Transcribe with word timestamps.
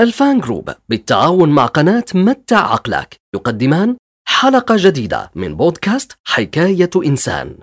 الفان 0.00 0.40
جروب 0.40 0.70
بالتعاون 0.88 1.48
مع 1.48 1.66
قناة 1.66 2.04
متع 2.14 2.72
عقلك 2.72 3.16
يقدمان 3.34 3.96
حلقة 4.28 4.74
جديدة 4.78 5.30
من 5.34 5.56
بودكاست 5.56 6.12
حكاية 6.24 6.90
إنسان. 6.96 7.54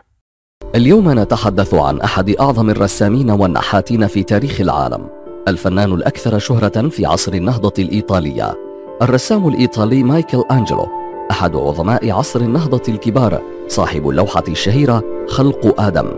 اليوم 0.75 1.19
نتحدث 1.19 1.73
عن 1.73 2.01
أحد 2.01 2.29
أعظم 2.29 2.69
الرسامين 2.69 3.31
والنحاتين 3.31 4.07
في 4.07 4.23
تاريخ 4.23 4.61
العالم 4.61 5.09
الفنان 5.47 5.93
الأكثر 5.93 6.39
شهرة 6.39 6.89
في 6.89 7.05
عصر 7.05 7.33
النهضة 7.33 7.73
الإيطالية 7.79 8.55
الرسام 9.01 9.47
الإيطالي 9.47 10.03
مايكل 10.03 10.43
أنجلو 10.51 10.87
أحد 11.31 11.55
عظماء 11.55 12.11
عصر 12.11 12.39
النهضة 12.39 12.83
الكبار 12.89 13.41
صاحب 13.67 14.09
اللوحة 14.09 14.43
الشهيرة 14.47 15.25
خلق 15.27 15.81
آدم. 15.81 16.11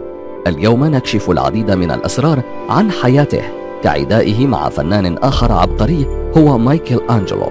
اليوم 0.48 0.86
نكشف 0.86 1.30
العديد 1.30 1.72
من 1.72 1.92
الأسرار 1.92 2.42
عن 2.70 2.92
حياته. 2.92 3.59
كعدائه 3.84 4.48
مع 4.48 4.70
فنان 4.70 5.18
آخر 5.18 5.52
عبقري 5.52 6.08
هو 6.38 6.58
مايكل 6.58 7.00
أنجلو 7.10 7.48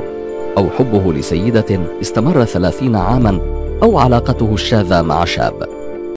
أو 0.58 0.66
حبه 0.78 1.12
لسيدة 1.12 1.80
استمر 2.02 2.44
ثلاثين 2.44 2.96
عاما 2.96 3.40
أو 3.82 3.98
علاقته 3.98 4.54
الشاذة 4.54 5.02
مع 5.02 5.24
شاب. 5.24 5.68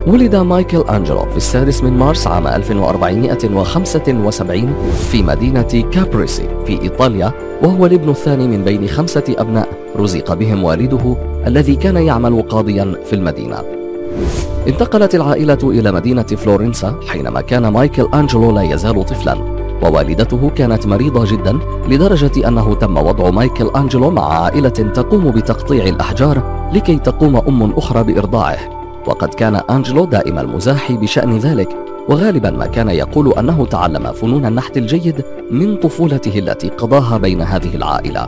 ولد 0.08 0.36
مايكل 0.36 0.84
أنجلو 0.90 1.26
في 1.26 1.38
السادس 1.38 1.84
من 1.84 1.92
مارس 1.92 2.28
عام 2.28 2.48
1475 2.48 4.74
في 5.12 5.24
مدينة 5.24 5.84
كابريسي 5.92 6.48
في 6.66 6.82
إيطاليا 6.82 7.32
وهو 7.64 7.86
الابن 7.86 8.10
الثاني 8.10 8.48
من 8.48 8.64
بين 8.64 8.88
خمسة 8.88 9.36
أبناء 9.38 9.68
رزق 9.96 10.34
بهم 10.34 10.64
والده 10.64 11.16
الذي 11.48 11.76
كان 11.76 11.98
يعمل 11.98 12.42
قاضيا 12.42 12.96
في 13.06 13.14
المدينة. 13.14 13.64
انتقلت 14.68 15.16
العائلة 15.16 15.58
إلى 15.64 15.92
مدينة 15.92 16.24
فلورنسا 16.24 16.96
حينما 17.08 17.42
كان 17.42 17.68
مايكل 17.68 18.08
أنجلو 18.14 18.52
لا 18.52 18.62
يزال 18.62 19.06
طفلا. 19.06 19.51
ووالدته 19.84 20.52
كانت 20.56 20.88
مريضة 20.88 21.32
جدا 21.32 21.60
لدرجة 21.88 22.48
أنه 22.48 22.74
تم 22.74 22.98
وضع 22.98 23.30
مايكل 23.30 23.70
أنجلو 23.76 24.12
مع 24.12 24.44
عائلة 24.44 24.70
تقوم 24.70 25.32
بتقطيع 25.32 25.84
الأحجار 25.86 26.70
لكي 26.74 26.98
تقوم 26.98 27.36
أم 27.36 27.72
أخرى 27.72 28.04
بإرضاعه. 28.04 28.58
وقد 29.08 29.34
كان 29.34 29.56
أنجلو 29.56 30.06
دائم 30.06 30.40
المزاح 30.40 30.92
بشأن 30.92 31.38
ذلك 31.38 31.70
وغالبا 32.10 32.52
ما 32.52 32.66
كان 32.66 32.90
يقول 32.90 33.34
أنه 33.34 33.66
تعلم 33.66 34.12
فنون 34.12 34.46
النحت 34.46 34.78
الجيد 34.78 35.26
من 35.52 35.76
طفولته 35.76 36.40
التي 36.40 36.70
قضاها 36.70 37.18
بين 37.18 37.42
هذه 37.42 37.76
العائلة. 37.76 38.28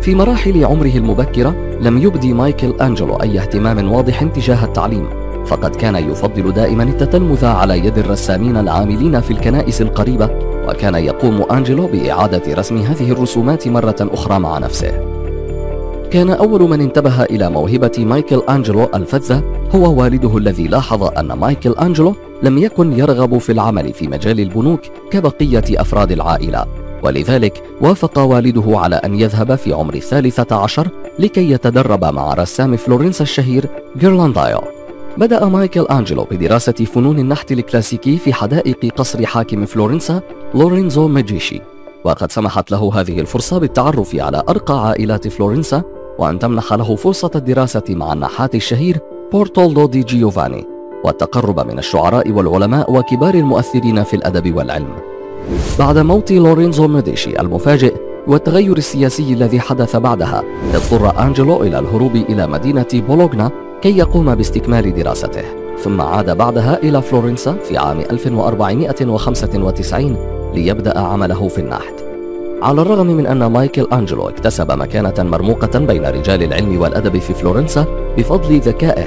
في 0.00 0.14
مراحل 0.14 0.64
عمره 0.64 0.96
المبكرة 0.96 1.54
لم 1.80 1.98
يبدي 1.98 2.32
مايكل 2.32 2.74
أنجلو 2.80 3.14
أي 3.14 3.40
اهتمام 3.40 3.92
واضح 3.92 4.24
تجاه 4.24 4.64
التعليم. 4.64 5.19
فقد 5.46 5.76
كان 5.76 5.96
يفضل 5.96 6.52
دائما 6.52 6.82
التتلمذ 6.82 7.44
على 7.44 7.78
يد 7.78 7.98
الرسامين 7.98 8.56
العاملين 8.56 9.20
في 9.20 9.30
الكنائس 9.30 9.82
القريبة 9.82 10.30
وكان 10.68 10.94
يقوم 10.94 11.42
أنجلو 11.42 11.86
بإعادة 11.86 12.54
رسم 12.54 12.76
هذه 12.76 13.12
الرسومات 13.12 13.68
مرة 13.68 13.96
أخرى 14.00 14.38
مع 14.38 14.58
نفسه. 14.58 14.92
كان 16.10 16.30
أول 16.30 16.62
من 16.62 16.80
انتبه 16.80 17.22
إلى 17.22 17.50
موهبة 17.50 17.92
مايكل 17.98 18.42
أنجلو 18.48 18.88
الفذة 18.94 19.42
هو 19.74 20.00
والده 20.00 20.36
الذي 20.36 20.68
لاحظ 20.68 21.02
أن 21.18 21.32
مايكل 21.32 21.72
أنجلو 21.72 22.14
لم 22.42 22.58
يكن 22.58 22.92
يرغب 22.92 23.38
في 23.38 23.52
العمل 23.52 23.92
في 23.92 24.08
مجال 24.08 24.40
البنوك 24.40 24.80
كبقية 25.10 25.64
أفراد 25.70 26.12
العائلة 26.12 26.64
ولذلك 27.02 27.62
وافق 27.80 28.18
والده 28.18 28.78
على 28.78 28.96
أن 28.96 29.20
يذهب 29.20 29.54
في 29.54 29.72
عمر 29.72 29.94
الثالثة 29.94 30.56
عشر 30.56 30.88
لكي 31.18 31.50
يتدرب 31.50 32.04
مع 32.04 32.34
رسام 32.34 32.76
فلورنسا 32.76 33.22
الشهير 33.22 33.66
جيرلاندايو. 33.98 34.79
بدأ 35.16 35.44
مايكل 35.44 35.80
أنجلو 35.80 36.26
بدراسة 36.30 36.72
فنون 36.72 37.18
النحت 37.18 37.52
الكلاسيكي 37.52 38.16
في 38.16 38.32
حدائق 38.32 38.94
قصر 38.96 39.26
حاكم 39.26 39.66
فلورنسا 39.66 40.20
لورينزو 40.54 41.08
ميديشي 41.08 41.60
وقد 42.04 42.32
سمحت 42.32 42.70
له 42.70 42.90
هذه 42.94 43.20
الفرصة 43.20 43.58
بالتعرف 43.58 44.16
على 44.16 44.42
أرقى 44.48 44.86
عائلات 44.88 45.28
فلورنسا 45.28 45.82
وأن 46.18 46.38
تمنح 46.38 46.72
له 46.72 46.96
فرصة 46.96 47.30
الدراسة 47.34 47.82
مع 47.88 48.12
النحات 48.12 48.54
الشهير 48.54 48.98
بورتولدو 49.32 49.86
دي 49.86 50.02
جيوفاني 50.02 50.66
والتقرب 51.04 51.60
من 51.60 51.78
الشعراء 51.78 52.30
والعلماء 52.30 52.92
وكبار 52.92 53.34
المؤثرين 53.34 54.02
في 54.02 54.16
الأدب 54.16 54.56
والعلم. 54.56 54.96
بعد 55.78 55.98
موت 55.98 56.32
لورينزو 56.32 56.88
ميديشي 56.88 57.40
المفاجئ 57.40 57.94
والتغير 58.26 58.76
السياسي 58.76 59.32
الذي 59.32 59.60
حدث 59.60 59.96
بعدها 59.96 60.44
اضطر 60.74 61.22
أنجلو 61.22 61.62
إلى 61.62 61.78
الهروب 61.78 62.16
إلى 62.16 62.46
مدينة 62.46 62.86
بولوغنا 62.94 63.50
كي 63.82 63.98
يقوم 63.98 64.34
باستكمال 64.34 64.94
دراسته 64.94 65.42
ثم 65.78 66.00
عاد 66.00 66.36
بعدها 66.36 66.78
إلى 66.82 67.02
فلورنسا 67.02 67.56
في 67.68 67.78
عام 67.78 68.00
1495 68.00 70.16
ليبدأ 70.54 70.98
عمله 70.98 71.48
في 71.48 71.58
النحت. 71.58 71.94
على 72.62 72.82
الرغم 72.82 73.06
من 73.06 73.26
أن 73.26 73.46
مايكل 73.46 73.86
أنجلو 73.92 74.28
اكتسب 74.28 74.72
مكانة 74.72 75.14
مرموقة 75.18 75.78
بين 75.78 76.06
رجال 76.06 76.42
العلم 76.42 76.80
والأدب 76.80 77.18
في 77.18 77.34
فلورنسا 77.34 77.84
بفضل 78.18 78.58
ذكائه 78.58 79.06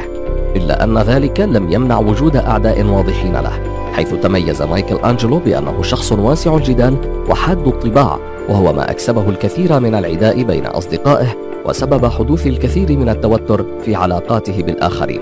إلا 0.55 0.83
أن 0.83 0.97
ذلك 0.97 1.39
لم 1.39 1.71
يمنع 1.71 1.99
وجود 1.99 2.35
أعداء 2.35 2.85
واضحين 2.85 3.33
له 3.33 3.59
حيث 3.93 4.13
تميز 4.13 4.61
مايكل 4.61 4.95
أنجلو 4.95 5.39
بأنه 5.39 5.81
شخص 5.81 6.11
واسع 6.11 6.55
الجدال 6.55 6.95
وحاد 7.29 7.67
الطباع 7.67 8.19
وهو 8.49 8.73
ما 8.73 8.91
أكسبه 8.91 9.29
الكثير 9.29 9.79
من 9.79 9.95
العداء 9.95 10.43
بين 10.43 10.65
أصدقائه 10.65 11.52
وسبب 11.65 12.05
حدوث 12.05 12.47
الكثير 12.47 12.97
من 12.97 13.09
التوتر 13.09 13.65
في 13.85 13.95
علاقاته 13.95 14.63
بالآخرين. 14.63 15.21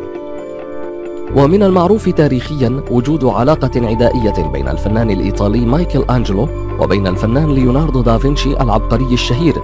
ومن 1.35 1.63
المعروف 1.63 2.09
تاريخيا 2.09 2.81
وجود 2.91 3.25
علاقة 3.25 3.87
عدائية 3.87 4.51
بين 4.53 4.67
الفنان 4.67 5.11
الإيطالي 5.11 5.65
مايكل 5.65 6.03
أنجلو 6.09 6.47
وبين 6.79 7.07
الفنان 7.07 7.53
ليوناردو 7.53 8.01
دافنشي 8.01 8.53
العبقري 8.61 9.13
الشهير 9.13 9.61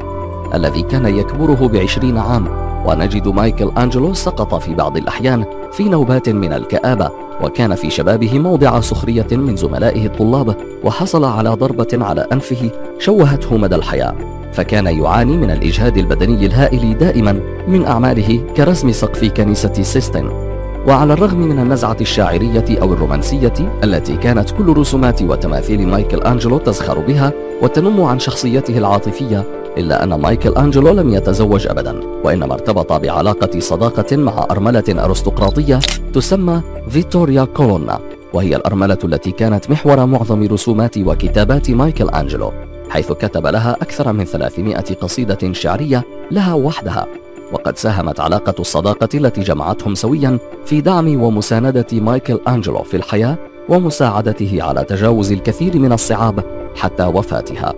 الذي 0.54 0.82
كان 0.82 1.06
يكبره 1.18 1.68
بعشرين 1.68 2.18
عام. 2.18 2.68
ونجد 2.86 3.28
مايكل 3.28 3.72
أنجلو 3.78 4.14
سقط 4.14 4.56
في 4.56 4.74
بعض 4.74 4.98
الأحيان 4.98 5.46
في 5.72 5.84
نوبات 5.84 6.30
من 6.30 6.54
الكآبة 6.54 7.09
وكان 7.44 7.76
في 7.76 7.90
شبابه 7.90 8.40
موضع 8.40 8.80
سخرية 8.80 9.28
من 9.32 9.56
زملائه 9.56 10.06
الطلاب 10.06 10.56
وحصل 10.84 11.26
على 11.26 11.50
ضربة 11.50 11.88
على 11.94 12.28
أنفه 12.32 12.70
شوهته 13.00 13.58
مدى 13.58 13.76
الحياة. 13.76 14.37
فكان 14.53 14.85
يعاني 14.85 15.38
من 15.38 15.52
الإجهاد 15.52 15.97
البدني 15.97 16.46
الهائل 16.46 16.97
دائما 16.97 17.40
من 17.68 17.85
أعماله 17.85 18.44
كرسم 18.58 18.91
سقف 18.91 19.25
كنيسة 19.25 19.74
سيستن. 19.74 20.47
وعلى 20.88 21.13
الرغم 21.13 21.40
من 21.40 21.59
النزعة 21.59 21.97
الشاعرية 22.02 22.81
أو 22.81 22.94
الرومانسية 22.94 23.53
التي 23.84 24.18
كانت 24.18 24.52
كل 24.52 24.78
رسومات 24.78 25.22
وتماثيل 25.22 25.88
مايكل 25.88 26.22
أنجلو 26.22 26.58
تزخر 26.58 27.00
بها 27.00 27.34
وتنم 27.62 28.02
عن 28.02 28.19
شخصيته 28.19 28.78
العاطفية 28.78 29.44
إلا 29.78 30.03
أن 30.03 30.13
مايكل 30.13 30.53
أنجلو 30.58 30.94
لم 30.94 31.14
يتزوج 31.14 31.68
أبدا 31.68 32.02
وإنما 32.24 32.53
ارتبط 32.53 32.94
بعلاقة 32.94 33.59
صداقة 33.59 34.18
مع 34.18 34.47
أرملة 34.52 34.84
أرستقراطية 34.90 35.79
تسمى 36.14 36.62
فيتوريا 36.90 37.44
كولونا 37.44 38.00
وهي 38.34 38.56
الأرملة 38.56 38.97
التي 39.03 39.31
كانت 39.31 39.69
محور 39.69 40.06
معظم 40.06 40.44
رسومات 40.44 40.97
وكتابات 40.97 41.72
مايكل 41.72 42.09
أنجلو. 42.09 42.52
حيث 42.90 43.12
كتب 43.12 43.48
لها 43.48 43.78
أكثر 43.81 44.14
من 44.14 44.25
300 44.25 44.78
قصيدة 44.78 45.53
شعرية 45.53 46.03
لها 46.31 46.53
وحدها 46.53 47.08
وقد 47.52 47.78
ساهمت 47.78 48.20
علاقة 48.20 48.56
الصداقة 48.59 49.09
التي 49.14 49.42
جمعتهم 49.42 49.96
سويا 49.96 50.38
في 50.66 50.81
دعم 50.81 51.24
ومساندة 51.24 51.88
مايكل 51.92 52.40
أنجلو 52.47 52.84
في 52.84 52.97
الحياة 52.97 53.38
ومساعدته 53.70 54.64
على 54.64 54.84
تجاوز 54.84 55.31
الكثير 55.31 55.80
من 55.80 55.92
الصعاب 55.92 56.44
حتى 56.76 57.06
وفاتها. 57.06 57.74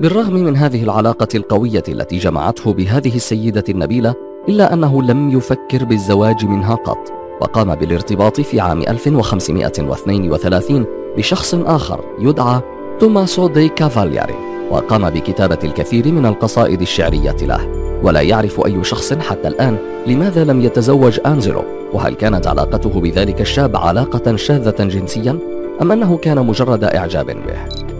بالرغم 0.00 0.34
من 0.34 0.56
هذه 0.56 0.82
العلاقة 0.82 1.28
القوية 1.34 1.82
التي 1.88 2.18
جمعته 2.18 2.72
بهذه 2.72 3.16
السيدة 3.16 3.64
النبيلة 3.68 4.14
إلا 4.48 4.72
أنه 4.72 5.02
لم 5.02 5.30
يفكر 5.30 5.84
بالزواج 5.84 6.44
منها 6.44 6.74
قط 6.74 7.12
وقام 7.40 7.74
بالارتباط 7.74 8.40
في 8.40 8.60
عام 8.60 8.82
1532 8.82 10.86
بشخص 11.16 11.54
آخر 11.54 12.04
يدعى 12.18 12.60
توماسو 13.00 13.48
دي 13.48 13.68
كافالياري 13.68 14.34
وقام 14.70 15.10
بكتابة 15.10 15.58
الكثير 15.64 16.12
من 16.12 16.26
القصائد 16.26 16.80
الشعرية 16.80 17.36
له. 17.42 17.68
ولا 18.02 18.20
يعرف 18.20 18.66
أي 18.66 18.84
شخص 18.84 19.12
حتى 19.12 19.48
الآن 19.48 19.76
لماذا 20.06 20.44
لم 20.44 20.60
يتزوج 20.60 21.20
أنزلو 21.26 21.64
وهل 21.92 22.14
كانت 22.14 22.46
علاقته 22.46 23.00
بذلك 23.00 23.40
الشاب 23.40 23.76
علاقة 23.76 24.36
شاذة 24.36 24.84
جنسيا 24.84 25.38
أم 25.82 25.92
أنه 25.92 26.16
كان 26.16 26.46
مجرد 26.46 26.84
إعجاب 26.84 27.26
به؟ 27.26 27.90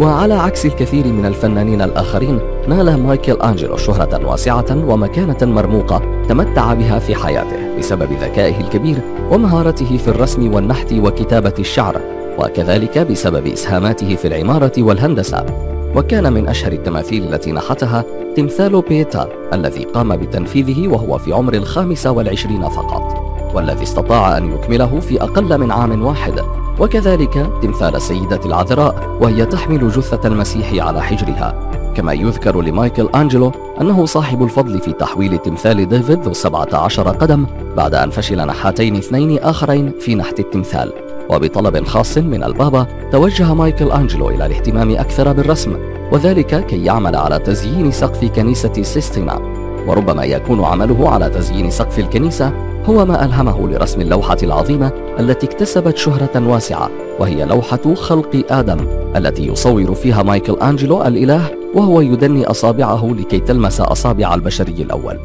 وعلى 0.00 0.34
عكس 0.34 0.66
الكثير 0.66 1.06
من 1.06 1.26
الفنانين 1.26 1.82
الآخرين 1.82 2.38
نال 2.68 3.02
مايكل 3.02 3.32
أنجلو 3.32 3.76
شهرة 3.76 4.26
واسعة 4.26 4.90
ومكانة 4.90 5.38
مرموقة 5.42 6.02
تمتع 6.28 6.74
بها 6.74 6.98
في 6.98 7.14
حياته 7.14 7.78
بسبب 7.78 8.12
ذكائه 8.12 8.60
الكبير 8.60 8.96
ومهارته 9.30 9.96
في 9.96 10.08
الرسم 10.08 10.54
والنحت 10.54 10.92
وكتابة 10.92 11.54
الشعر. 11.58 12.15
وكذلك 12.38 12.98
بسبب 12.98 13.46
إسهاماته 13.46 14.16
في 14.16 14.28
العمارة 14.28 14.72
والهندسة. 14.78 15.46
وكان 15.96 16.32
من 16.32 16.48
أشهر 16.48 16.72
التماثيل 16.72 17.34
التي 17.34 17.52
نحتها 17.52 18.04
تمثال 18.36 18.82
بيتا 18.82 19.28
الذي 19.52 19.84
قام 19.84 20.16
بتنفيذه 20.16 20.88
وهو 20.88 21.18
في 21.18 21.32
عمر 21.32 21.54
الخامسة 21.54 22.10
والعشرين 22.10 22.68
فقط 22.68 23.26
والذي 23.54 23.82
استطاع 23.82 24.36
أن 24.36 24.52
يكمله 24.52 25.00
في 25.00 25.22
أقل 25.22 25.58
من 25.58 25.70
عام 25.70 26.04
واحد. 26.04 26.40
وكذلك 26.78 27.50
تمثال 27.62 27.96
السيدة 27.96 28.40
العذراء 28.46 29.18
وهي 29.20 29.46
تحمل 29.46 29.88
جثة 29.88 30.28
المسيح 30.28 30.86
على 30.86 31.02
حجرها. 31.02 31.70
كما 31.94 32.12
يذكر 32.12 32.62
لمايكل 32.62 33.08
أنجلو 33.14 33.52
أنه 33.80 34.04
صاحب 34.04 34.42
الفضل 34.42 34.78
في 34.80 34.92
تحويل 34.92 35.38
تمثال 35.38 35.88
ديفيد 35.88 36.22
ذو 36.22 36.32
17 36.32 37.08
قدم 37.08 37.46
بعد 37.76 37.94
أن 37.94 38.10
فشل 38.10 38.46
نحاتين 38.46 38.96
اثنين 38.96 39.38
آخرين 39.38 39.92
في 40.00 40.14
نحت 40.14 40.40
التمثال. 40.40 41.05
وبطلب 41.30 41.84
خاص 41.84 42.18
من 42.18 42.44
البابا 42.44 42.86
توجه 43.12 43.54
مايكل 43.54 43.90
أنجلو 43.90 44.28
إلى 44.30 44.46
الاهتمام 44.46 44.90
أكثر 44.90 45.32
بالرسم 45.32 45.76
وذلك 46.12 46.66
كي 46.66 46.84
يعمل 46.84 47.16
على 47.16 47.38
تزيين 47.38 47.90
سقف 47.90 48.24
كنيسة 48.24 48.82
سيستينا 48.82 49.40
وربما 49.86 50.24
يكون 50.24 50.64
عمله 50.64 51.10
على 51.10 51.30
تزيين 51.30 51.70
سقف 51.70 51.98
الكنيسة 51.98 52.52
هو 52.86 53.04
ما 53.04 53.24
ألهمه 53.24 53.68
لرسم 53.68 54.00
اللوحة 54.00 54.36
العظيمة 54.42 54.92
التي 55.20 55.46
اكتسبت 55.46 55.96
شهرة 55.96 56.48
واسعة 56.48 56.90
وهي 57.18 57.44
لوحة 57.44 57.94
خلق 57.94 58.44
آدم 58.50 58.86
التي 59.16 59.46
يصور 59.46 59.94
فيها 59.94 60.22
مايكل 60.22 60.56
أنجلو 60.62 61.02
الإله 61.02 61.50
وهو 61.74 62.00
يدني 62.00 62.46
أصابعه 62.46 63.14
لكي 63.18 63.38
تلمس 63.38 63.80
أصابع 63.80 64.34
البشري 64.34 64.82
الأول. 64.82 65.18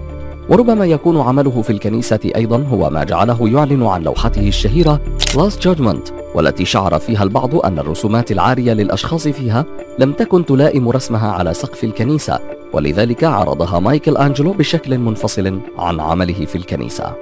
وربما 0.52 0.86
يكون 0.86 1.22
عمله 1.22 1.62
في 1.62 1.70
الكنيسة 1.70 2.20
أيضا 2.36 2.66
هو 2.72 2.90
ما 2.90 3.04
جعله 3.04 3.50
يعلن 3.50 3.84
عن 3.84 4.04
لوحته 4.04 4.48
الشهيرة 4.48 5.02
Last 5.20 5.64
Judgment 5.64 6.12
والتي 6.36 6.66
شعر 6.66 7.00
فيها 7.00 7.24
البعض 7.24 7.56
أن 7.56 7.80
الرسومات 7.80 8.32
العارية 8.32 8.74
للأشخاص 8.74 9.28
فيها 9.28 9.66
لم 10.00 10.12
تكن 10.12 10.46
تلائم 10.46 10.90
رسمها 10.90 11.32
على 11.32 11.54
سقف 11.54 11.84
الكنيسة 11.84 12.40
ولذلك 12.74 13.24
عرضها 13.24 13.80
مايكل 13.80 14.18
أنجلو 14.18 14.54
بشكل 14.54 14.98
منفصل 14.98 15.60
عن 15.78 16.00
عمله 16.00 16.46
في 16.46 16.56
الكنيسة. 16.56 17.14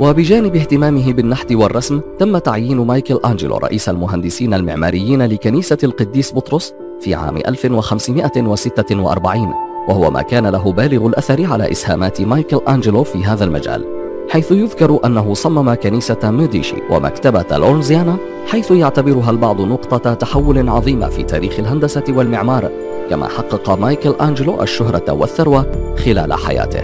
وبجانب 0.00 0.56
اهتمامه 0.56 1.12
بالنحت 1.12 1.52
والرسم 1.52 2.00
تم 2.18 2.38
تعيين 2.38 2.76
مايكل 2.76 3.20
أنجلو 3.24 3.56
رئيس 3.56 3.88
المهندسين 3.88 4.54
المعماريين 4.54 5.22
لكنيسة 5.22 5.78
القديس 5.84 6.34
بطرس 6.34 6.74
في 7.00 7.14
عام 7.14 7.36
1546 7.36 9.69
وهو 9.90 10.10
ما 10.10 10.22
كان 10.22 10.46
له 10.46 10.72
بالغ 10.72 11.06
الأثر 11.06 11.46
على 11.46 11.70
إسهامات 11.70 12.20
مايكل 12.20 12.60
أنجلو 12.68 13.04
في 13.04 13.24
هذا 13.24 13.44
المجال 13.44 13.84
حيث 14.30 14.52
يذكر 14.52 14.98
أنه 15.04 15.34
صمم 15.34 15.74
كنيسة 15.74 16.30
ميديشي 16.30 16.76
ومكتبة 16.90 17.56
لورنزيانا 17.56 18.16
حيث 18.46 18.70
يعتبرها 18.70 19.30
البعض 19.30 19.60
نقطة 19.60 20.14
تحول 20.14 20.68
عظيمة 20.68 21.08
في 21.08 21.22
تاريخ 21.22 21.58
الهندسة 21.58 22.04
والمعمار 22.08 22.70
كما 23.10 23.28
حقق 23.28 23.70
مايكل 23.70 24.14
أنجلو 24.20 24.62
الشهرة 24.62 25.12
والثروة 25.12 25.66
خلال 26.04 26.34
حياته. 26.34 26.82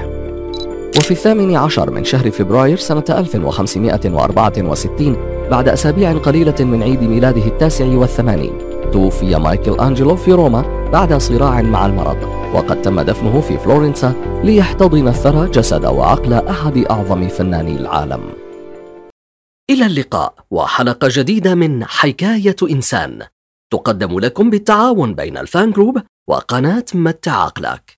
وفي 0.99 1.11
الثامن 1.11 1.57
عشر 1.57 1.91
من 1.91 2.05
شهر 2.05 2.31
فبراير 2.31 2.77
سنة 2.77 3.05
1564 3.11 5.17
بعد 5.51 5.69
أسابيع 5.69 6.13
قليلة 6.13 6.55
من 6.61 6.83
عيد 6.83 7.03
ميلاده 7.03 7.47
التاسع 7.47 7.87
والثمانين 7.87 8.53
توفي 8.93 9.37
مايكل 9.37 9.81
أنجلو 9.81 10.17
في 10.17 10.33
روما 10.33 10.76
بعد 10.93 11.15
صراع 11.15 11.63
مع 11.63 11.87
المرض 11.87 12.17
وقد 12.55 12.83
تم 12.83 13.01
دفنه 13.01 13.41
في 13.41 13.59
فلورنسا 13.59 14.15
ليحتضن 14.45 15.09
الثرى 15.09 15.51
جسد 15.51 15.85
وعقل 15.85 16.33
أحد 16.33 16.79
أعظم 16.79 17.29
فناني 17.29 17.77
العالم. 17.77 18.21
إلى 19.71 19.87
اللقاء 19.87 20.35
وحلقة 20.51 21.09
جديدة 21.11 21.55
من 21.55 21.85
حكاية 21.85 22.57
إنسان. 22.63 23.23
تقدم 23.73 24.19
لكم 24.19 24.51
بالتعاون 24.51 25.15
بين 25.15 25.37
الفان 25.37 25.71
group 25.71 26.03
وقناة 26.29 26.85
متع 26.95 27.33
عقلك 27.33 27.95